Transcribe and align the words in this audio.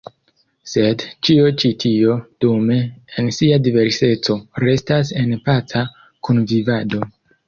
Sed 0.69 1.03
ĉio 1.27 1.49
ĉi 1.63 1.69
tio, 1.83 2.15
dume, 2.45 2.77
en 3.23 3.29
sia 3.39 3.59
diverseco 3.67 4.39
restas 4.65 5.13
en 5.25 5.37
paca 5.51 5.85
kunvivado. 6.29 7.03